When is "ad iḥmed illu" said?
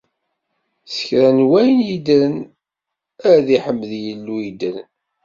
3.31-4.37